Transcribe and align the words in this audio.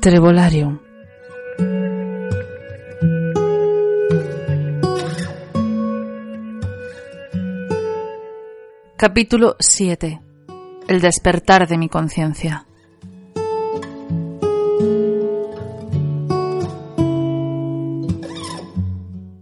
Trevolarium. 0.00 0.78
Capítulo 8.96 9.56
7. 9.58 10.20
El 10.86 11.00
despertar 11.00 11.66
de 11.66 11.76
mi 11.76 11.88
conciencia. 11.88 12.66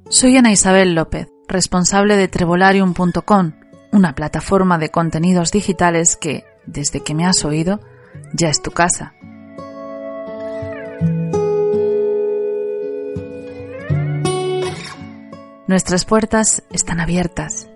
Soy 0.09 0.37
Ana 0.37 0.51
Isabel 0.51 0.95
López, 0.95 1.28
responsable 1.47 2.16
de 2.16 2.28
Trevolarium.com, 2.28 3.53
una 3.95 4.16
plataforma 4.16 4.77
de 4.77 4.91
contenidos 4.91 5.53
digitales 5.53 6.16
que, 6.16 6.45
desde 6.66 7.05
que 7.05 7.14
me 7.14 7.27
has 7.27 7.45
oído, 7.45 7.78
ya 8.33 8.48
es 8.48 8.61
tu 8.61 8.73
casa. 8.73 9.14
Nuestras 15.69 16.05
puertas 16.05 16.65
están 16.72 16.98
abiertas. 16.98 17.69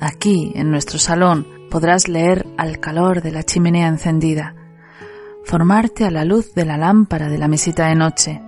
Aquí, 0.00 0.52
en 0.56 0.72
nuestro 0.72 0.98
salón, 0.98 1.46
podrás 1.70 2.08
leer 2.08 2.44
al 2.58 2.80
calor 2.80 3.22
de 3.22 3.30
la 3.30 3.44
chimenea 3.44 3.86
encendida, 3.86 4.56
formarte 5.44 6.04
a 6.04 6.10
la 6.10 6.24
luz 6.24 6.54
de 6.54 6.64
la 6.64 6.76
lámpara 6.76 7.28
de 7.28 7.38
la 7.38 7.46
mesita 7.46 7.86
de 7.86 7.94
noche, 7.94 8.42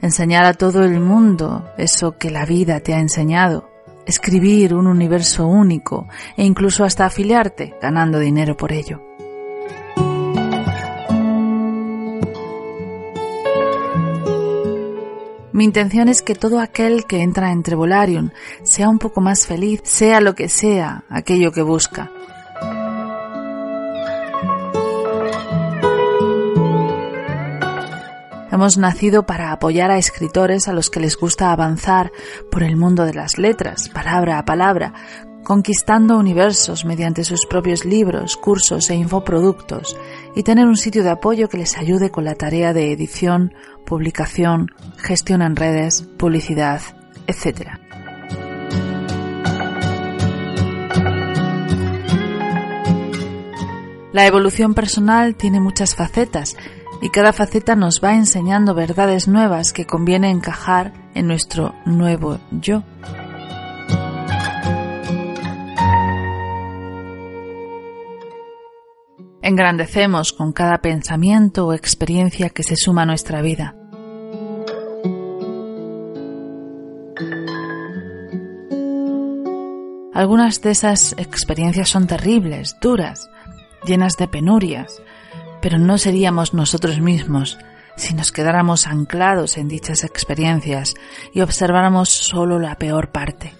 enseñar 0.00 0.44
a 0.44 0.54
todo 0.54 0.82
el 0.82 0.98
mundo 0.98 1.70
eso 1.78 2.18
que 2.18 2.32
la 2.32 2.44
vida 2.44 2.80
te 2.80 2.94
ha 2.94 2.98
enseñado, 2.98 3.71
escribir 4.06 4.74
un 4.74 4.86
universo 4.86 5.46
único 5.46 6.08
e 6.36 6.44
incluso 6.44 6.84
hasta 6.84 7.06
afiliarte 7.06 7.74
ganando 7.80 8.18
dinero 8.18 8.56
por 8.56 8.72
ello. 8.72 9.00
Mi 15.52 15.64
intención 15.64 16.08
es 16.08 16.22
que 16.22 16.34
todo 16.34 16.60
aquel 16.60 17.04
que 17.04 17.20
entra 17.22 17.52
en 17.52 17.62
Trevolarium 17.62 18.30
sea 18.62 18.88
un 18.88 18.98
poco 18.98 19.20
más 19.20 19.46
feliz, 19.46 19.82
sea 19.84 20.20
lo 20.20 20.34
que 20.34 20.48
sea 20.48 21.04
aquello 21.10 21.52
que 21.52 21.62
busca. 21.62 22.10
Hemos 28.62 28.78
nacido 28.78 29.26
para 29.26 29.50
apoyar 29.50 29.90
a 29.90 29.98
escritores 29.98 30.68
a 30.68 30.72
los 30.72 30.88
que 30.88 31.00
les 31.00 31.16
gusta 31.16 31.50
avanzar 31.50 32.12
por 32.48 32.62
el 32.62 32.76
mundo 32.76 33.04
de 33.04 33.12
las 33.12 33.36
letras, 33.36 33.88
palabra 33.88 34.38
a 34.38 34.44
palabra, 34.44 34.94
conquistando 35.42 36.16
universos 36.16 36.84
mediante 36.84 37.24
sus 37.24 37.44
propios 37.44 37.84
libros, 37.84 38.36
cursos 38.36 38.88
e 38.90 38.94
infoproductos, 38.94 39.96
y 40.36 40.44
tener 40.44 40.68
un 40.68 40.76
sitio 40.76 41.02
de 41.02 41.10
apoyo 41.10 41.48
que 41.48 41.58
les 41.58 41.76
ayude 41.76 42.12
con 42.12 42.24
la 42.24 42.36
tarea 42.36 42.72
de 42.72 42.92
edición, 42.92 43.52
publicación, 43.84 44.68
gestión 44.96 45.42
en 45.42 45.56
redes, 45.56 46.02
publicidad, 46.16 46.82
etc. 47.26 47.68
La 54.12 54.24
evolución 54.24 54.74
personal 54.74 55.34
tiene 55.34 55.58
muchas 55.58 55.96
facetas 55.96 56.56
y 57.02 57.10
cada 57.10 57.32
faceta 57.32 57.74
nos 57.74 58.00
va 58.02 58.14
enseñando 58.14 58.74
verdades 58.74 59.26
nuevas 59.26 59.72
que 59.72 59.86
conviene 59.86 60.30
encajar 60.30 60.92
en 61.14 61.26
nuestro 61.26 61.74
nuevo 61.84 62.38
yo. 62.52 62.84
Engrandecemos 69.42 70.32
con 70.32 70.52
cada 70.52 70.78
pensamiento 70.78 71.66
o 71.66 71.72
experiencia 71.72 72.50
que 72.50 72.62
se 72.62 72.76
suma 72.76 73.02
a 73.02 73.06
nuestra 73.06 73.42
vida. 73.42 73.74
Algunas 80.14 80.62
de 80.62 80.70
esas 80.70 81.16
experiencias 81.18 81.88
son 81.88 82.06
terribles, 82.06 82.76
duras, 82.80 83.28
llenas 83.84 84.16
de 84.16 84.28
penurias, 84.28 85.02
pero 85.62 85.78
no 85.78 85.96
seríamos 85.96 86.52
nosotros 86.52 87.00
mismos 87.00 87.56
si 87.96 88.14
nos 88.14 88.32
quedáramos 88.32 88.86
anclados 88.86 89.56
en 89.56 89.68
dichas 89.68 90.04
experiencias 90.04 90.94
y 91.32 91.40
observáramos 91.40 92.10
solo 92.10 92.58
la 92.58 92.74
peor 92.74 93.10
parte. 93.10 93.54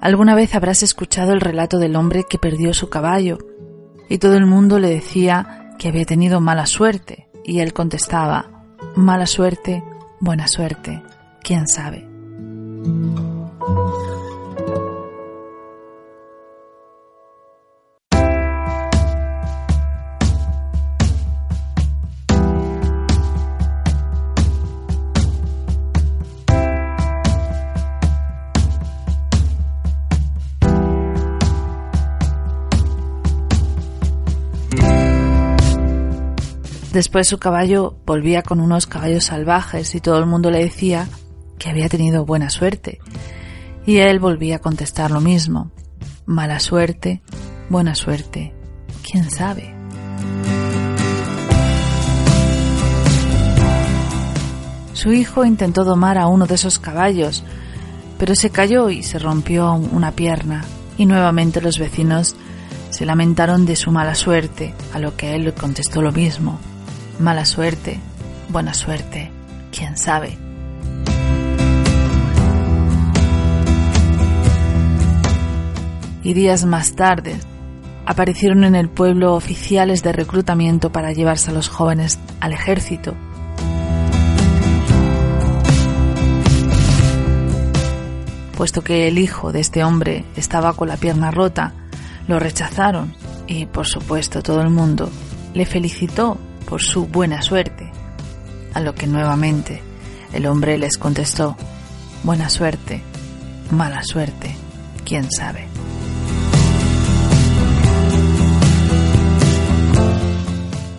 Alguna 0.00 0.34
vez 0.34 0.54
habrás 0.54 0.82
escuchado 0.82 1.32
el 1.32 1.40
relato 1.40 1.78
del 1.78 1.96
hombre 1.96 2.24
que 2.28 2.38
perdió 2.38 2.74
su 2.74 2.88
caballo 2.88 3.38
y 4.08 4.18
todo 4.18 4.36
el 4.36 4.46
mundo 4.46 4.78
le 4.78 4.88
decía 4.88 5.74
que 5.78 5.88
había 5.88 6.04
tenido 6.04 6.40
mala 6.40 6.66
suerte 6.66 7.28
y 7.44 7.60
él 7.60 7.72
contestaba, 7.72 8.64
mala 8.94 9.26
suerte, 9.26 9.82
buena 10.20 10.48
suerte, 10.48 11.02
quién 11.42 11.66
sabe. 11.66 12.08
Después 36.92 37.26
su 37.26 37.38
caballo 37.38 37.96
volvía 38.04 38.42
con 38.42 38.60
unos 38.60 38.86
caballos 38.86 39.24
salvajes 39.24 39.94
y 39.94 40.00
todo 40.00 40.18
el 40.18 40.26
mundo 40.26 40.50
le 40.50 40.58
decía 40.58 41.08
que 41.58 41.70
había 41.70 41.88
tenido 41.88 42.26
buena 42.26 42.50
suerte. 42.50 43.00
Y 43.86 43.96
él 43.98 44.20
volvía 44.20 44.56
a 44.56 44.58
contestar 44.58 45.10
lo 45.10 45.22
mismo. 45.22 45.70
Mala 46.26 46.60
suerte, 46.60 47.22
buena 47.70 47.94
suerte, 47.94 48.52
quién 49.02 49.30
sabe. 49.30 49.74
Su 54.92 55.14
hijo 55.14 55.46
intentó 55.46 55.84
domar 55.84 56.18
a 56.18 56.26
uno 56.26 56.46
de 56.46 56.56
esos 56.56 56.78
caballos, 56.78 57.42
pero 58.18 58.34
se 58.34 58.50
cayó 58.50 58.90
y 58.90 59.02
se 59.02 59.18
rompió 59.18 59.72
una 59.72 60.12
pierna, 60.12 60.62
y 60.98 61.06
nuevamente 61.06 61.62
los 61.62 61.78
vecinos 61.78 62.36
se 62.90 63.06
lamentaron 63.06 63.64
de 63.64 63.76
su 63.76 63.90
mala 63.90 64.14
suerte, 64.14 64.74
a 64.92 64.98
lo 64.98 65.16
que 65.16 65.34
él 65.34 65.54
contestó 65.54 66.02
lo 66.02 66.12
mismo. 66.12 66.60
Mala 67.18 67.44
suerte, 67.44 68.00
buena 68.48 68.74
suerte, 68.74 69.30
quién 69.70 69.96
sabe. 69.96 70.36
Y 76.24 76.34
días 76.34 76.64
más 76.64 76.94
tarde 76.94 77.36
aparecieron 78.06 78.64
en 78.64 78.74
el 78.74 78.88
pueblo 78.88 79.34
oficiales 79.34 80.02
de 80.02 80.12
reclutamiento 80.12 80.90
para 80.90 81.12
llevarse 81.12 81.50
a 81.50 81.54
los 81.54 81.68
jóvenes 81.68 82.18
al 82.40 82.52
ejército. 82.52 83.14
Puesto 88.56 88.82
que 88.82 89.08
el 89.08 89.18
hijo 89.18 89.52
de 89.52 89.60
este 89.60 89.82
hombre 89.84 90.24
estaba 90.36 90.72
con 90.74 90.88
la 90.88 90.96
pierna 90.96 91.30
rota, 91.30 91.72
lo 92.28 92.38
rechazaron 92.38 93.14
y, 93.46 93.66
por 93.66 93.86
supuesto, 93.86 94.42
todo 94.42 94.60
el 94.60 94.70
mundo 94.70 95.10
le 95.54 95.66
felicitó 95.66 96.38
por 96.62 96.82
su 96.82 97.06
buena 97.06 97.42
suerte. 97.42 97.90
A 98.74 98.80
lo 98.80 98.94
que 98.94 99.06
nuevamente 99.06 99.82
el 100.32 100.46
hombre 100.46 100.78
les 100.78 100.96
contestó, 100.96 101.56
buena 102.22 102.48
suerte, 102.48 103.02
mala 103.70 104.02
suerte, 104.02 104.54
quién 105.04 105.30
sabe. 105.30 105.66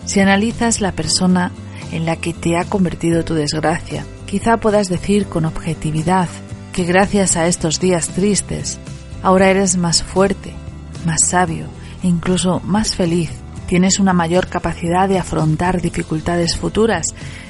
Si 0.04 0.20
analizas 0.20 0.80
la 0.80 0.92
persona 0.92 1.50
en 1.90 2.06
la 2.06 2.16
que 2.16 2.32
te 2.32 2.56
ha 2.56 2.64
convertido 2.64 3.24
tu 3.24 3.34
desgracia, 3.34 4.04
Quizá 4.34 4.56
puedas 4.56 4.88
decir 4.88 5.26
con 5.26 5.44
objetividad 5.44 6.28
que 6.72 6.82
gracias 6.82 7.36
a 7.36 7.46
estos 7.46 7.78
días 7.78 8.08
tristes, 8.08 8.80
ahora 9.22 9.48
eres 9.48 9.76
más 9.76 10.02
fuerte, 10.02 10.52
más 11.06 11.28
sabio 11.28 11.66
e 12.02 12.08
incluso 12.08 12.58
más 12.64 12.96
feliz. 12.96 13.30
Tienes 13.66 13.98
una 13.98 14.12
mayor 14.12 14.48
capacidad 14.48 15.08
de 15.08 15.18
afrontar 15.18 15.80
dificultades 15.80 16.56
futuras 16.56 17.06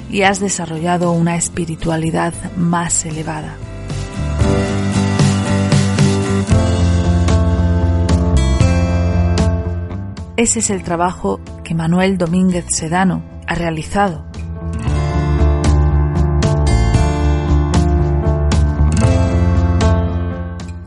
y 0.09 0.21
has 0.21 0.39
desarrollado 0.39 1.11
una 1.11 1.35
espiritualidad 1.35 2.33
más 2.55 3.05
elevada. 3.05 3.55
Ese 10.37 10.59
es 10.59 10.69
el 10.69 10.83
trabajo 10.83 11.39
que 11.63 11.73
Manuel 11.73 12.17
Domínguez 12.17 12.65
Sedano 12.69 13.23
ha 13.47 13.55
realizado. 13.55 14.25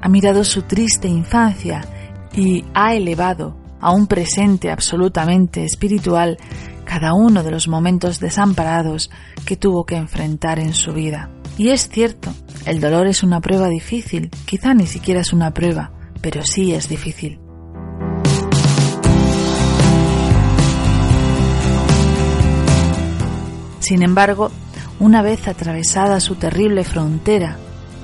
Ha 0.01 0.09
mirado 0.11 0.45
su 0.45 0.63
triste 0.63 1.09
infancia 1.09 1.83
y 2.33 2.65
ha 2.75 2.95
elevado 2.95 3.57
a 3.81 3.93
un 3.93 4.07
presente 4.07 4.71
absolutamente 4.71 5.65
espiritual 5.65 6.39
cada 6.85 7.13
uno 7.13 7.43
de 7.43 7.51
los 7.51 7.69
momentos 7.69 8.19
desamparados 8.19 9.11
que 9.45 9.57
tuvo 9.57 9.85
que 9.85 9.97
enfrentar 9.97 10.59
en 10.59 10.73
su 10.73 10.93
vida. 10.93 11.31
Y 11.59 11.69
es 11.69 11.89
cierto, 11.89 12.33
el 12.65 12.81
dolor 12.81 13.07
es 13.07 13.23
una 13.23 13.41
prueba 13.41 13.69
difícil, 13.69 14.31
quizá 14.47 14.75
ni 14.75 14.87
siquiera 14.87 15.21
es 15.21 15.33
una 15.33 15.53
prueba, 15.53 15.93
pero 16.21 16.43
sí 16.43 16.73
es 16.73 16.89
difícil. 16.89 17.39
Sin 23.81 24.03
embargo, 24.03 24.51
una 25.01 25.23
vez 25.23 25.47
atravesada 25.49 26.21
su 26.21 26.35
terrible 26.35 26.85
frontera, 26.85 27.59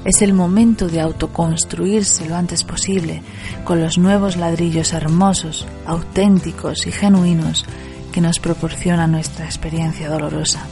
es 0.04 0.22
el 0.22 0.32
momento 0.32 0.88
de 0.88 1.00
autoconstruirse 1.00 2.28
lo 2.28 2.36
antes 2.36 2.64
posible 2.64 3.22
con 3.64 3.80
los 3.80 3.98
nuevos 3.98 4.36
ladrillos 4.36 4.92
hermosos, 4.92 5.66
auténticos 5.86 6.86
y 6.86 6.92
genuinos 6.92 7.64
que 8.12 8.20
nos 8.20 8.38
proporciona 8.38 9.06
nuestra 9.06 9.44
experiencia 9.44 10.08
dolorosa. 10.08 10.66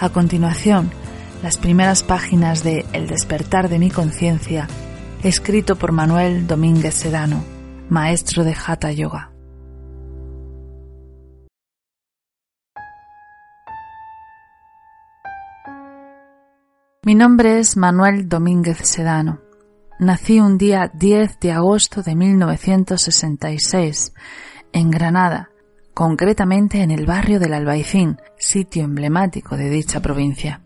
A 0.00 0.08
continuación, 0.10 0.90
las 1.42 1.58
primeras 1.58 2.02
páginas 2.02 2.62
de 2.62 2.84
El 2.92 3.06
despertar 3.06 3.68
de 3.68 3.78
mi 3.78 3.90
conciencia, 3.90 4.68
escrito 5.22 5.76
por 5.76 5.92
Manuel 5.92 6.46
Domínguez 6.46 6.94
Sedano 6.94 7.56
maestro 7.88 8.44
de 8.44 8.54
Hatha 8.54 8.92
Yoga. 8.92 9.35
Mi 17.06 17.14
nombre 17.14 17.60
es 17.60 17.76
Manuel 17.76 18.28
Domínguez 18.28 18.78
Sedano. 18.78 19.38
Nací 20.00 20.40
un 20.40 20.58
día 20.58 20.90
10 20.92 21.38
de 21.38 21.52
agosto 21.52 22.02
de 22.02 22.16
1966 22.16 24.12
en 24.72 24.90
Granada, 24.90 25.50
concretamente 25.94 26.82
en 26.82 26.90
el 26.90 27.06
barrio 27.06 27.38
del 27.38 27.54
Albaicín, 27.54 28.16
sitio 28.36 28.82
emblemático 28.82 29.56
de 29.56 29.70
dicha 29.70 30.00
provincia. 30.00 30.62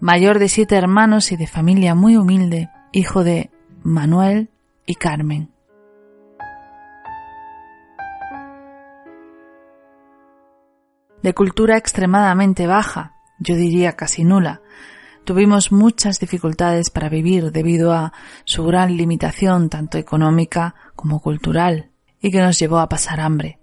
mayor 0.00 0.38
de 0.38 0.48
siete 0.48 0.74
hermanos 0.76 1.32
y 1.32 1.36
de 1.36 1.46
familia 1.46 1.94
muy 1.94 2.16
humilde, 2.16 2.70
hijo 2.92 3.24
de 3.24 3.50
Manuel 3.82 4.48
y 4.86 4.94
Carmen. 4.94 5.55
De 11.26 11.34
cultura 11.34 11.76
extremadamente 11.76 12.68
baja, 12.68 13.16
yo 13.40 13.56
diría 13.56 13.96
casi 13.96 14.22
nula, 14.22 14.60
tuvimos 15.24 15.72
muchas 15.72 16.20
dificultades 16.20 16.90
para 16.90 17.08
vivir 17.08 17.50
debido 17.50 17.92
a 17.92 18.12
su 18.44 18.64
gran 18.64 18.96
limitación 18.96 19.68
tanto 19.68 19.98
económica 19.98 20.76
como 20.94 21.20
cultural 21.20 21.90
y 22.20 22.30
que 22.30 22.40
nos 22.40 22.60
llevó 22.60 22.78
a 22.78 22.88
pasar 22.88 23.18
hambre. 23.18 23.58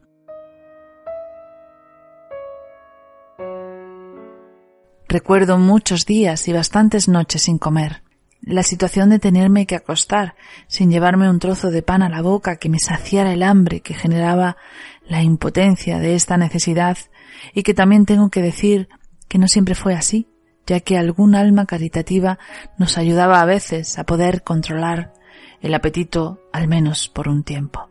Recuerdo 5.08 5.58
muchos 5.58 6.06
días 6.06 6.46
y 6.50 6.52
bastantes 6.52 7.08
noches 7.08 7.44
sin 7.44 7.60
comer. 7.60 8.04
La 8.46 8.62
situación 8.62 9.10
de 9.10 9.20
tenerme 9.20 9.66
que 9.66 9.76
acostar 9.76 10.36
sin 10.68 10.92
llevarme 10.92 11.30
un 11.30 11.40
trozo 11.40 11.72
de 11.72 11.82
pan 11.82 12.02
a 12.04 12.10
la 12.10 12.22
boca 12.22 12.58
que 12.58 12.68
me 12.68 12.78
saciara 12.78 13.32
el 13.32 13.42
hambre 13.42 13.80
que 13.80 13.94
generaba 13.94 14.58
la 15.08 15.22
impotencia 15.22 15.98
de 16.00 16.16
esta 16.16 16.36
necesidad 16.36 16.98
y 17.54 17.64
que 17.64 17.74
también 17.74 18.06
tengo 18.06 18.30
que 18.30 18.42
decir 18.42 18.90
que 19.30 19.38
no 19.38 19.48
siempre 19.48 19.76
fue 19.76 19.94
así, 19.94 20.28
ya 20.68 20.82
que 20.82 20.98
algún 20.98 21.36
alma 21.36 21.66
caritativa 21.66 22.38
nos 22.78 22.98
ayudaba 22.98 23.40
a 23.40 23.46
veces 23.46 23.98
a 23.98 24.04
poder 24.06 24.44
controlar 24.44 25.14
el 25.62 25.74
apetito 25.74 26.42
al 26.52 26.68
menos 26.68 27.08
por 27.08 27.30
un 27.30 27.44
tiempo. 27.44 27.90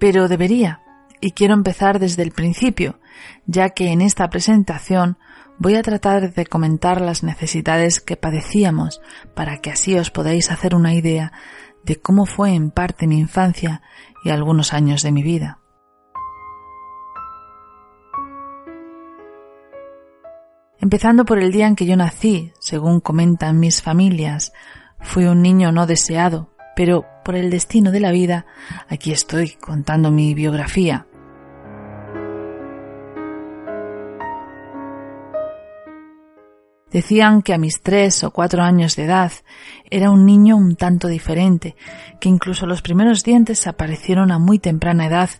Pero 0.00 0.26
debería, 0.26 0.82
y 1.20 1.32
quiero 1.32 1.54
empezar 1.54 1.98
desde 1.98 2.22
el 2.22 2.32
principio, 2.32 2.98
ya 3.46 3.70
que 3.70 3.88
en 3.88 4.00
esta 4.00 4.28
presentación 4.28 5.18
voy 5.58 5.76
a 5.76 5.82
tratar 5.82 6.34
de 6.34 6.46
comentar 6.46 7.00
las 7.00 7.22
necesidades 7.22 8.00
que 8.00 8.16
padecíamos 8.16 9.00
para 9.34 9.58
que 9.58 9.70
así 9.70 9.96
os 9.96 10.10
podáis 10.10 10.50
hacer 10.50 10.74
una 10.74 10.94
idea 10.94 11.32
de 11.84 11.96
cómo 11.96 12.26
fue 12.26 12.54
en 12.54 12.70
parte 12.70 13.06
mi 13.06 13.18
infancia 13.18 13.82
y 14.24 14.30
algunos 14.30 14.72
años 14.72 15.02
de 15.02 15.12
mi 15.12 15.22
vida. 15.22 15.60
Empezando 20.78 21.24
por 21.24 21.38
el 21.38 21.52
día 21.52 21.66
en 21.66 21.74
que 21.74 21.86
yo 21.86 21.96
nací, 21.96 22.52
según 22.60 23.00
comentan 23.00 23.58
mis 23.58 23.82
familias, 23.82 24.52
fui 25.00 25.24
un 25.24 25.42
niño 25.42 25.72
no 25.72 25.86
deseado, 25.86 26.50
pero 26.74 27.06
por 27.26 27.34
el 27.34 27.50
destino 27.50 27.90
de 27.90 27.98
la 27.98 28.12
vida, 28.12 28.46
aquí 28.88 29.10
estoy 29.10 29.50
contando 29.60 30.12
mi 30.12 30.32
biografía. 30.32 31.08
Decían 36.92 37.42
que 37.42 37.52
a 37.52 37.58
mis 37.58 37.82
tres 37.82 38.22
o 38.22 38.30
cuatro 38.30 38.62
años 38.62 38.94
de 38.94 39.06
edad 39.06 39.32
era 39.90 40.12
un 40.12 40.24
niño 40.24 40.56
un 40.56 40.76
tanto 40.76 41.08
diferente, 41.08 41.74
que 42.20 42.28
incluso 42.28 42.64
los 42.64 42.80
primeros 42.80 43.24
dientes 43.24 43.66
aparecieron 43.66 44.30
a 44.30 44.38
muy 44.38 44.60
temprana 44.60 45.06
edad, 45.06 45.30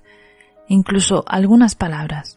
incluso 0.66 1.22
algunas 1.28 1.76
palabras. 1.76 2.34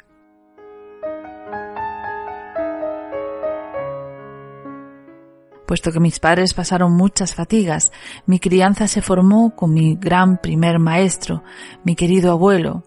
Puesto 5.70 5.92
que 5.92 6.00
mis 6.00 6.20
padres 6.20 6.56
pasaron 6.56 6.94
muchas 6.94 7.36
fatigas, 7.36 7.92
mi 8.26 8.40
crianza 8.40 8.88
se 8.88 9.04
formó 9.04 9.56
con 9.56 9.72
mi 9.72 9.96
gran 9.98 10.38
primer 10.38 10.80
maestro, 10.80 11.44
mi 11.84 11.96
querido 11.96 12.32
abuelo, 12.32 12.86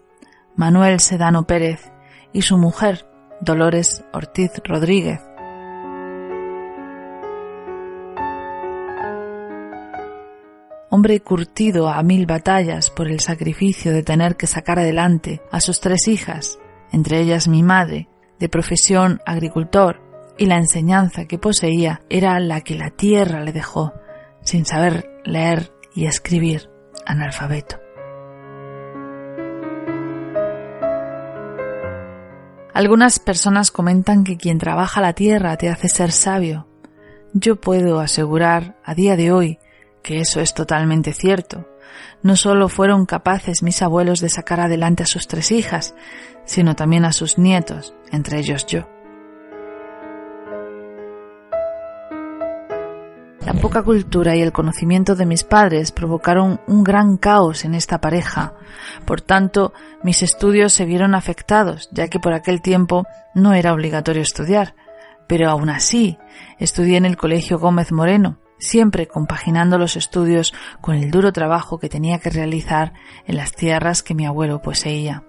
Manuel 0.57 0.99
Sedano 0.99 1.47
Pérez, 1.47 1.93
y 2.33 2.41
su 2.41 2.57
mujer, 2.57 3.07
Dolores 3.39 4.03
Ortiz 4.11 4.51
Rodríguez. 4.65 5.21
hombre 10.89 11.21
curtido 11.21 11.87
a 11.87 12.03
mil 12.03 12.25
batallas 12.25 12.89
por 12.89 13.07
el 13.07 13.21
sacrificio 13.21 13.93
de 13.93 14.03
tener 14.03 14.35
que 14.35 14.45
sacar 14.45 14.77
adelante 14.77 15.41
a 15.51 15.61
sus 15.61 15.79
tres 15.79 16.09
hijas, 16.09 16.59
entre 16.91 17.21
ellas 17.21 17.47
mi 17.47 17.63
madre, 17.63 18.09
de 18.39 18.49
profesión 18.49 19.21
agricultor, 19.25 20.12
y 20.37 20.45
la 20.45 20.57
enseñanza 20.57 21.25
que 21.25 21.37
poseía 21.37 22.01
era 22.09 22.39
la 22.39 22.61
que 22.61 22.75
la 22.75 22.89
tierra 22.89 23.43
le 23.43 23.51
dejó, 23.51 23.93
sin 24.41 24.65
saber 24.65 25.21
leer 25.23 25.73
y 25.95 26.05
escribir, 26.05 26.69
analfabeto. 27.05 27.79
Algunas 32.73 33.19
personas 33.19 33.69
comentan 33.69 34.23
que 34.23 34.37
quien 34.37 34.57
trabaja 34.57 34.99
la 34.99 35.13
tierra 35.13 35.55
te 35.57 35.69
hace 35.69 35.87
ser 35.87 36.11
sabio. 36.11 36.67
Yo 37.31 37.61
puedo 37.61 37.99
asegurar 37.99 38.77
a 38.83 38.95
día 38.95 39.15
de 39.15 39.31
hoy 39.31 39.59
que 40.01 40.19
eso 40.19 40.41
es 40.41 40.55
totalmente 40.55 41.13
cierto. 41.13 41.67
No 42.23 42.35
solo 42.35 42.69
fueron 42.69 43.05
capaces 43.05 43.61
mis 43.61 43.83
abuelos 43.83 44.21
de 44.21 44.29
sacar 44.29 44.59
adelante 44.59 45.03
a 45.03 45.07
sus 45.07 45.27
tres 45.27 45.51
hijas, 45.51 45.93
sino 46.45 46.75
también 46.75 47.05
a 47.05 47.13
sus 47.13 47.37
nietos, 47.37 47.93
entre 48.11 48.39
ellos 48.39 48.65
yo. 48.65 48.87
Poca 53.61 53.83
cultura 53.83 54.35
y 54.35 54.41
el 54.41 54.51
conocimiento 54.51 55.15
de 55.15 55.25
mis 55.25 55.43
padres 55.43 55.91
provocaron 55.91 56.59
un 56.67 56.83
gran 56.83 57.17
caos 57.17 57.63
en 57.65 57.75
esta 57.75 58.01
pareja. 58.01 58.53
Por 59.05 59.21
tanto, 59.21 59.73
mis 60.03 60.21
estudios 60.21 60.73
se 60.73 60.85
vieron 60.85 61.15
afectados, 61.15 61.89
ya 61.91 62.07
que 62.07 62.19
por 62.19 62.33
aquel 62.33 62.61
tiempo 62.61 63.05
no 63.33 63.53
era 63.53 63.73
obligatorio 63.73 64.21
estudiar. 64.21 64.75
Pero 65.27 65.49
aún 65.49 65.69
así, 65.69 66.17
estudié 66.59 66.97
en 66.97 67.05
el 67.05 67.15
Colegio 67.15 67.57
Gómez 67.57 67.91
Moreno, 67.91 68.39
siempre 68.59 69.07
compaginando 69.07 69.77
los 69.77 69.95
estudios 69.95 70.53
con 70.81 70.95
el 70.95 71.09
duro 71.11 71.31
trabajo 71.31 71.79
que 71.79 71.89
tenía 71.89 72.19
que 72.19 72.29
realizar 72.29 72.93
en 73.25 73.37
las 73.37 73.53
tierras 73.53 74.03
que 74.03 74.15
mi 74.15 74.25
abuelo 74.25 74.61
poseía. 74.61 75.23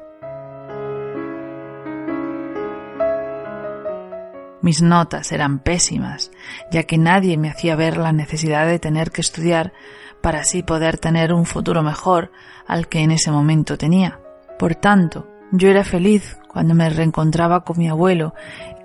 Mis 4.65 4.81
notas 4.81 5.31
eran 5.31 5.59
pésimas, 5.59 6.31
ya 6.71 6.85
que 6.85 6.97
nadie 6.97 7.37
me 7.37 7.51
hacía 7.51 7.77
ver 7.77 7.99
la 7.99 8.13
necesidad 8.13 8.67
de 8.67 8.79
tener 8.79 9.11
que 9.11 9.21
estudiar 9.21 9.75
para 10.23 10.41
así 10.41 10.63
poder 10.63 10.97
tener 10.97 11.35
un 11.35 11.45
futuro 11.45 11.83
mejor 11.83 12.33
al 12.67 12.89
que 12.89 13.01
en 13.01 13.11
ese 13.11 13.31
momento 13.31 13.77
tenía. 13.77 14.21
Por 14.59 14.75
tanto, 14.75 15.29
yo 15.53 15.69
era 15.69 15.85
feliz 15.85 16.39
cuando 16.49 16.75
me 16.75 16.89
reencontraba 16.89 17.63
con 17.63 17.77
mi 17.77 17.91
abuelo 17.91 18.33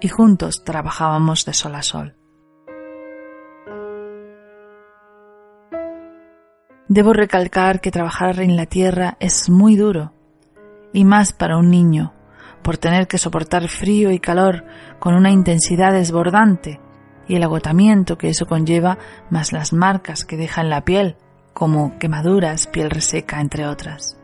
y 0.02 0.10
juntos 0.10 0.66
trabajábamos 0.66 1.46
de 1.46 1.54
sol 1.54 1.76
a 1.76 1.82
sol. 1.82 2.18
Debo 6.90 7.14
recalcar 7.14 7.80
que 7.80 7.90
trabajar 7.90 8.42
en 8.42 8.58
la 8.58 8.66
tierra 8.66 9.16
es 9.22 9.50
muy 9.50 9.78
duro, 9.78 10.12
y 10.92 11.06
más 11.06 11.32
para 11.32 11.58
un 11.58 11.70
niño, 11.70 12.19
por 12.62 12.78
tener 12.78 13.08
que 13.08 13.18
soportar 13.18 13.68
frío 13.68 14.12
y 14.12 14.20
calor 14.20 14.66
con 15.00 15.16
una 15.16 15.32
intensidad 15.32 15.94
desbordante 15.94 16.80
y 17.28 17.36
el 17.36 17.44
agotamiento 17.44 18.18
que 18.18 18.30
eso 18.30 18.48
conlleva, 18.48 18.98
más 19.30 19.54
las 19.54 19.72
marcas 19.72 20.25
que 20.25 20.36
deja 20.36 20.62
en 20.62 20.70
la 20.70 20.84
piel, 20.84 21.16
como 21.54 21.98
quemaduras, 22.00 22.68
piel 22.68 22.89
reseca, 22.89 23.39
entre 23.39 23.68
otras. 23.68 24.18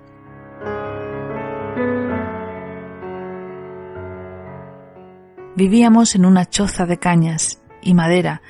Vivíamos 5.56 6.15
en 6.15 6.25
una 6.25 6.50
choza 6.50 6.86
de 6.86 6.98
cañas 6.98 7.62
y 7.82 7.94
madera 7.94 8.42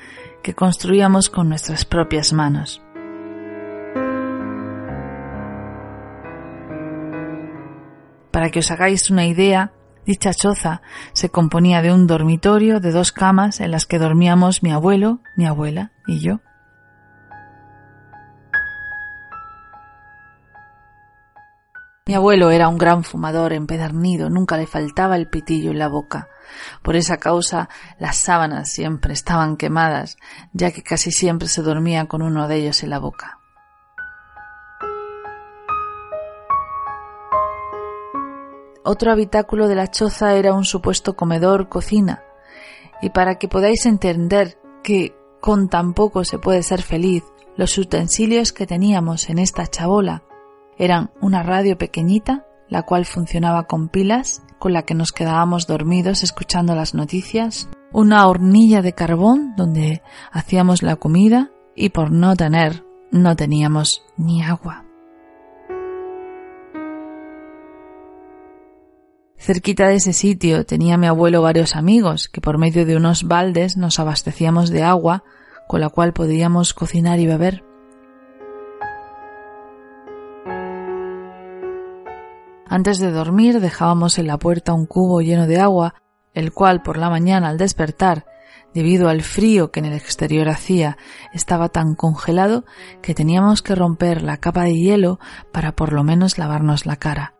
que 0.42 0.54
construíamos 0.54 1.28
con 1.28 1.48
nuestras 1.48 1.84
propias 1.84 2.32
manos. 2.32 2.82
Para 8.46 8.52
que 8.52 8.60
os 8.60 8.70
hagáis 8.70 9.10
una 9.10 9.26
idea, 9.26 9.72
dicha 10.06 10.32
choza 10.32 10.80
se 11.14 11.30
componía 11.30 11.82
de 11.82 11.92
un 11.92 12.06
dormitorio 12.06 12.78
de 12.78 12.92
dos 12.92 13.10
camas 13.10 13.58
en 13.58 13.72
las 13.72 13.86
que 13.86 13.98
dormíamos 13.98 14.62
mi 14.62 14.70
abuelo, 14.70 15.18
mi 15.36 15.46
abuela 15.46 15.90
y 16.06 16.20
yo. 16.20 16.38
Mi 22.06 22.14
abuelo 22.14 22.52
era 22.52 22.68
un 22.68 22.78
gran 22.78 23.02
fumador 23.02 23.52
empedernido, 23.52 24.30
nunca 24.30 24.56
le 24.56 24.68
faltaba 24.68 25.16
el 25.16 25.26
pitillo 25.26 25.72
en 25.72 25.80
la 25.80 25.88
boca. 25.88 26.28
Por 26.84 26.94
esa 26.94 27.16
causa 27.16 27.68
las 27.98 28.16
sábanas 28.16 28.70
siempre 28.70 29.12
estaban 29.12 29.56
quemadas, 29.56 30.18
ya 30.52 30.70
que 30.70 30.84
casi 30.84 31.10
siempre 31.10 31.48
se 31.48 31.62
dormía 31.62 32.06
con 32.06 32.22
uno 32.22 32.46
de 32.46 32.58
ellos 32.58 32.84
en 32.84 32.90
la 32.90 33.00
boca. 33.00 33.35
Otro 38.88 39.10
habitáculo 39.10 39.66
de 39.66 39.74
la 39.74 39.90
choza 39.90 40.36
era 40.36 40.54
un 40.54 40.64
supuesto 40.64 41.16
comedor 41.16 41.68
cocina, 41.68 42.22
y 43.02 43.10
para 43.10 43.34
que 43.34 43.48
podáis 43.48 43.84
entender 43.84 44.60
que 44.84 45.12
con 45.40 45.68
tan 45.68 45.92
poco 45.92 46.22
se 46.22 46.38
puede 46.38 46.62
ser 46.62 46.82
feliz, 46.82 47.24
los 47.56 47.76
utensilios 47.78 48.52
que 48.52 48.64
teníamos 48.64 49.28
en 49.28 49.40
esta 49.40 49.66
chabola 49.66 50.22
eran 50.78 51.10
una 51.20 51.42
radio 51.42 51.76
pequeñita, 51.76 52.46
la 52.68 52.84
cual 52.84 53.06
funcionaba 53.06 53.64
con 53.64 53.88
pilas, 53.88 54.44
con 54.60 54.72
la 54.72 54.82
que 54.82 54.94
nos 54.94 55.10
quedábamos 55.10 55.66
dormidos 55.66 56.22
escuchando 56.22 56.76
las 56.76 56.94
noticias, 56.94 57.68
una 57.92 58.28
hornilla 58.28 58.82
de 58.82 58.92
carbón 58.92 59.56
donde 59.56 60.00
hacíamos 60.30 60.84
la 60.84 60.94
comida 60.94 61.50
y 61.74 61.88
por 61.88 62.12
no 62.12 62.36
tener 62.36 62.84
no 63.10 63.34
teníamos 63.34 64.04
ni 64.16 64.44
agua. 64.44 64.85
Cerquita 69.38 69.88
de 69.88 69.96
ese 69.96 70.12
sitio 70.12 70.64
tenía 70.64 70.96
mi 70.96 71.06
abuelo 71.06 71.42
varios 71.42 71.76
amigos 71.76 72.28
que 72.28 72.40
por 72.40 72.58
medio 72.58 72.86
de 72.86 72.96
unos 72.96 73.24
baldes 73.24 73.76
nos 73.76 73.98
abastecíamos 73.98 74.70
de 74.70 74.82
agua 74.82 75.24
con 75.68 75.80
la 75.80 75.88
cual 75.88 76.12
podíamos 76.12 76.74
cocinar 76.74 77.18
y 77.20 77.26
beber. 77.26 77.64
Antes 82.68 82.98
de 82.98 83.10
dormir 83.10 83.60
dejábamos 83.60 84.18
en 84.18 84.26
la 84.26 84.38
puerta 84.38 84.74
un 84.74 84.86
cubo 84.86 85.20
lleno 85.20 85.46
de 85.46 85.60
agua, 85.60 85.94
el 86.34 86.52
cual 86.52 86.82
por 86.82 86.98
la 86.98 87.10
mañana 87.10 87.48
al 87.48 87.58
despertar, 87.58 88.26
debido 88.74 89.08
al 89.08 89.22
frío 89.22 89.70
que 89.70 89.80
en 89.80 89.86
el 89.86 89.94
exterior 89.94 90.48
hacía, 90.48 90.98
estaba 91.32 91.68
tan 91.68 91.94
congelado 91.94 92.64
que 93.02 93.14
teníamos 93.14 93.62
que 93.62 93.74
romper 93.74 94.22
la 94.22 94.38
capa 94.38 94.64
de 94.64 94.74
hielo 94.74 95.18
para 95.52 95.76
por 95.76 95.92
lo 95.92 96.02
menos 96.04 96.38
lavarnos 96.38 96.84
la 96.86 96.96
cara. 96.96 97.35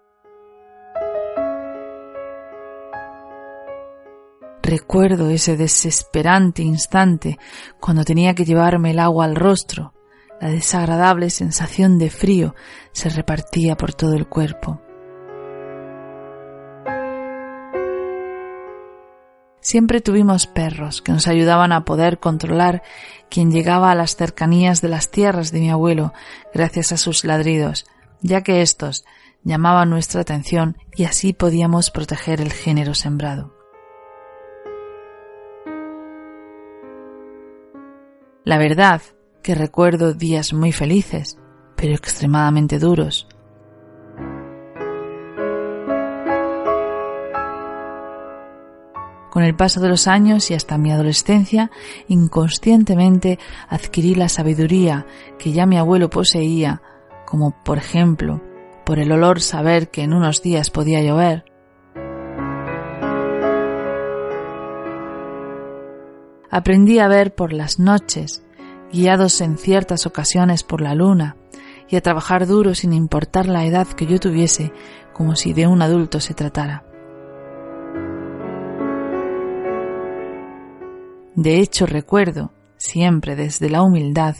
Recuerdo 4.66 5.30
ese 5.30 5.56
desesperante 5.56 6.60
instante 6.60 7.38
cuando 7.78 8.02
tenía 8.02 8.34
que 8.34 8.44
llevarme 8.44 8.90
el 8.90 8.98
agua 8.98 9.24
al 9.24 9.36
rostro. 9.36 9.94
La 10.40 10.50
desagradable 10.50 11.30
sensación 11.30 11.98
de 11.98 12.10
frío 12.10 12.56
se 12.90 13.08
repartía 13.08 13.76
por 13.76 13.94
todo 13.94 14.14
el 14.14 14.26
cuerpo. 14.26 14.80
Siempre 19.60 20.00
tuvimos 20.00 20.48
perros 20.48 21.00
que 21.00 21.12
nos 21.12 21.28
ayudaban 21.28 21.70
a 21.70 21.84
poder 21.84 22.18
controlar 22.18 22.82
quien 23.30 23.52
llegaba 23.52 23.92
a 23.92 23.94
las 23.94 24.16
cercanías 24.16 24.80
de 24.80 24.88
las 24.88 25.12
tierras 25.12 25.52
de 25.52 25.60
mi 25.60 25.70
abuelo 25.70 26.12
gracias 26.52 26.90
a 26.90 26.96
sus 26.96 27.24
ladridos, 27.24 27.86
ya 28.20 28.42
que 28.42 28.62
éstos 28.62 29.04
llamaban 29.44 29.90
nuestra 29.90 30.22
atención 30.22 30.76
y 30.96 31.04
así 31.04 31.32
podíamos 31.32 31.92
proteger 31.92 32.40
el 32.40 32.52
género 32.52 32.94
sembrado. 32.94 33.55
La 38.46 38.58
verdad 38.58 39.02
que 39.42 39.56
recuerdo 39.56 40.14
días 40.14 40.52
muy 40.52 40.70
felices, 40.70 41.36
pero 41.74 41.94
extremadamente 41.94 42.78
duros. 42.78 43.26
Con 49.32 49.42
el 49.42 49.56
paso 49.56 49.80
de 49.80 49.88
los 49.88 50.06
años 50.06 50.48
y 50.52 50.54
hasta 50.54 50.78
mi 50.78 50.92
adolescencia, 50.92 51.72
inconscientemente 52.06 53.40
adquirí 53.68 54.14
la 54.14 54.28
sabiduría 54.28 55.06
que 55.40 55.50
ya 55.50 55.66
mi 55.66 55.76
abuelo 55.76 56.08
poseía, 56.08 56.82
como 57.26 57.50
por 57.64 57.78
ejemplo, 57.78 58.40
por 58.84 59.00
el 59.00 59.10
olor 59.10 59.40
saber 59.40 59.90
que 59.90 60.04
en 60.04 60.12
unos 60.14 60.40
días 60.40 60.70
podía 60.70 61.02
llover, 61.02 61.45
Aprendí 66.50 66.98
a 66.98 67.08
ver 67.08 67.34
por 67.34 67.52
las 67.52 67.78
noches, 67.78 68.42
guiados 68.92 69.40
en 69.40 69.58
ciertas 69.58 70.06
ocasiones 70.06 70.62
por 70.62 70.80
la 70.80 70.94
luna, 70.94 71.36
y 71.88 71.96
a 71.96 72.00
trabajar 72.00 72.46
duro 72.46 72.74
sin 72.74 72.92
importar 72.92 73.46
la 73.46 73.64
edad 73.64 73.86
que 73.86 74.06
yo 74.06 74.18
tuviese, 74.18 74.72
como 75.12 75.36
si 75.36 75.52
de 75.52 75.66
un 75.66 75.82
adulto 75.82 76.20
se 76.20 76.34
tratara. 76.34 76.84
De 81.34 81.60
hecho, 81.60 81.86
recuerdo, 81.86 82.52
siempre 82.76 83.36
desde 83.36 83.68
la 83.68 83.82
humildad, 83.82 84.36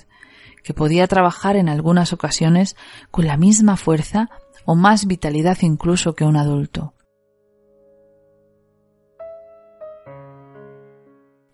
que 0.63 0.75
podía 0.75 1.07
trabajar 1.07 1.57
en 1.57 1.69
algunas 1.69 2.13
ocasiones 2.13 2.75
con 3.11 3.27
la 3.27 3.37
misma 3.37 3.77
fuerza 3.77 4.31
o 4.65 4.75
más 4.75 5.07
vitalidad 5.07 5.59
incluso 5.61 6.15
que 6.15 6.25
un 6.25 6.37
adulto. 6.37 6.96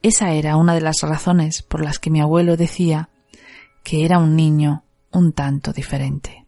Esa 0.03 0.33
era 0.33 0.57
una 0.57 0.75
de 0.75 0.81
las 0.81 1.03
razones 1.03 1.63
por 1.63 1.81
las 1.81 2.01
que 2.01 2.11
mi 2.11 2.21
abuelo 2.21 2.57
decía 2.57 3.09
que 3.85 4.05
era 4.05 4.19
un 4.19 4.35
niño 4.35 4.83
un 5.13 5.33
tanto 5.33 5.73
diferente. 5.73 6.42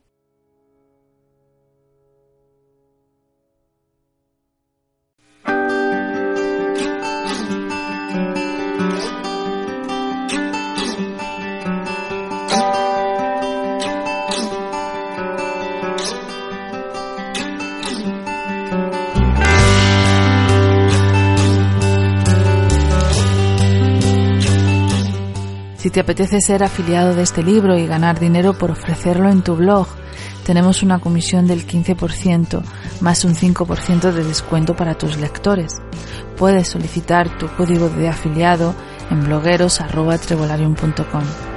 Te 25.95 26.01
apetece 26.01 26.41
ser 26.41 26.65
afiliado 26.65 27.15
de 27.15 27.23
este 27.23 27.45
libro 27.45 27.79
y 27.79 27.87
ganar 27.87 28.19
dinero 28.19 28.53
por 28.53 28.73
ofrecerlo 28.73 29.31
en 29.31 29.43
tu 29.43 29.55
blog, 29.55 29.87
tenemos 30.45 30.83
una 30.83 30.99
comisión 30.99 31.47
del 31.47 31.69
15% 31.69 32.65
más 33.01 33.25
un 33.25 33.37
5% 33.37 34.11
de 34.11 34.25
descuento 34.25 34.75
para 34.75 34.99
tus 34.99 35.17
lectores. 35.19 35.75
Puedes 36.37 36.67
solicitar 36.67 37.39
tu 37.39 37.47
código 37.47 37.89
de 37.91 38.09
afiliado 38.09 38.75
en 39.09 39.23
blogueros.trevolarium.com. 39.23 41.54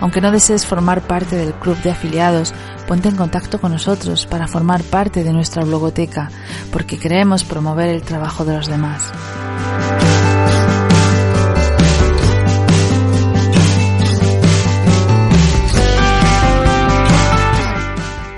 Aunque 0.00 0.20
no 0.20 0.32
desees 0.32 0.66
formar 0.66 1.02
parte 1.02 1.36
del 1.36 1.54
club 1.54 1.80
de 1.82 1.90
afiliados, 1.90 2.52
ponte 2.88 3.08
en 3.08 3.14
contacto 3.16 3.60
con 3.60 3.70
nosotros 3.72 4.26
para 4.26 4.48
formar 4.48 4.82
parte 4.82 5.22
de 5.22 5.32
nuestra 5.32 5.64
blogoteca, 5.64 6.30
porque 6.72 6.98
queremos 6.98 7.44
promover 7.44 7.88
el 7.88 8.02
trabajo 8.02 8.44
de 8.44 8.56
los 8.56 8.66
demás. 8.66 9.12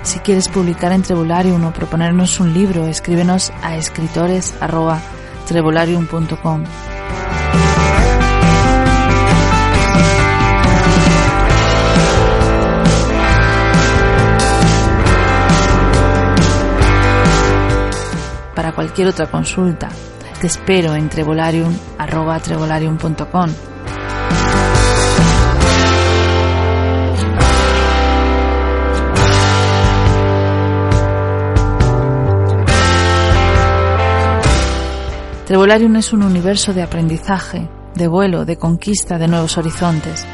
Si 0.03 0.19
quieres 0.19 0.47
publicar 0.49 0.91
en 0.91 1.01
Trebularium 1.01 1.65
o 1.65 1.71
proponernos 1.71 2.39
un 2.39 2.53
libro, 2.53 2.85
escríbenos 2.87 3.51
a 3.63 3.75
escritores.trebularium.com. 3.77 6.63
cualquier 18.83 19.07
otra 19.07 19.27
consulta, 19.27 19.87
te 20.41 20.47
espero 20.47 20.93
en 20.93 21.07
trevolarium.com. 21.07 23.49
Trevolarium 35.45 35.95
es 35.95 36.11
un 36.11 36.23
universo 36.23 36.73
de 36.73 36.81
aprendizaje, 36.81 37.69
de 37.95 38.07
vuelo, 38.09 38.43
de 38.43 38.57
conquista 38.57 39.17
de 39.17 39.29
nuevos 39.29 39.57
horizontes, 39.57 40.25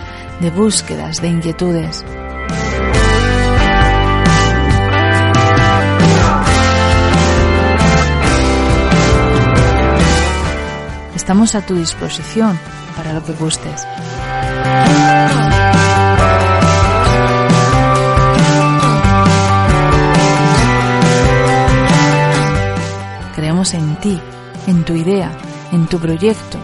de 0.42 0.50
búsquedas, 0.50 1.22
de 1.22 1.28
inquietudes. 1.28 2.04
Estamos 11.30 11.54
a 11.54 11.62
tu 11.62 11.76
disposición 11.76 12.60
para 12.98 13.14
lo 13.14 13.24
que 13.24 13.34
gustes. 13.34 13.86
Creemos 23.36 23.76
en 23.76 23.96
ti, 23.98 24.20
en 24.66 24.84
tu 24.84 24.94
idea, 24.96 25.32
en 25.72 25.86
tu 25.86 26.00
proyecto 26.00 26.58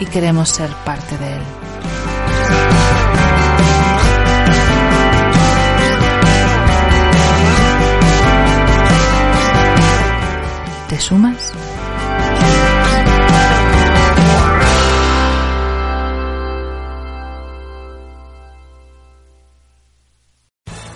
y 0.00 0.06
queremos 0.06 0.48
ser 0.48 0.70
parte 0.86 1.18
de 1.18 1.34
él. 1.34 1.42
¿Te 10.88 10.98
sumas? 10.98 11.55